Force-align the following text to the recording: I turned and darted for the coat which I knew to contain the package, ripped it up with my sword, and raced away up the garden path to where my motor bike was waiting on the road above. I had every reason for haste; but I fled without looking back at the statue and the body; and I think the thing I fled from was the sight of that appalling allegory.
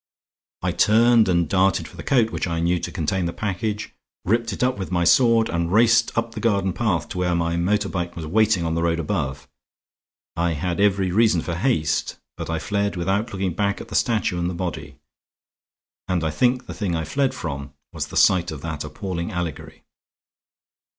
I 0.63 0.71
turned 0.71 1.29
and 1.29 1.47
darted 1.47 1.87
for 1.87 1.95
the 1.95 2.01
coat 2.01 2.31
which 2.31 2.47
I 2.47 2.59
knew 2.59 2.79
to 2.79 2.91
contain 2.91 3.27
the 3.27 3.31
package, 3.33 3.93
ripped 4.25 4.51
it 4.51 4.63
up 4.63 4.79
with 4.79 4.91
my 4.91 5.03
sword, 5.03 5.47
and 5.47 5.71
raced 5.71 6.09
away 6.15 6.25
up 6.25 6.31
the 6.33 6.39
garden 6.39 6.73
path 6.73 7.07
to 7.09 7.19
where 7.19 7.35
my 7.35 7.55
motor 7.55 7.87
bike 7.87 8.15
was 8.15 8.25
waiting 8.25 8.65
on 8.65 8.73
the 8.73 8.81
road 8.81 8.99
above. 8.99 9.47
I 10.35 10.53
had 10.53 10.79
every 10.79 11.11
reason 11.11 11.41
for 11.43 11.53
haste; 11.53 12.17
but 12.35 12.49
I 12.49 12.57
fled 12.57 12.95
without 12.95 13.31
looking 13.31 13.53
back 13.53 13.79
at 13.79 13.89
the 13.89 13.93
statue 13.95 14.39
and 14.39 14.49
the 14.49 14.55
body; 14.55 14.95
and 16.07 16.23
I 16.23 16.31
think 16.31 16.65
the 16.65 16.73
thing 16.73 16.95
I 16.95 17.03
fled 17.05 17.35
from 17.35 17.75
was 17.93 18.07
the 18.07 18.17
sight 18.17 18.49
of 18.49 18.61
that 18.61 18.83
appalling 18.83 19.31
allegory. 19.31 19.83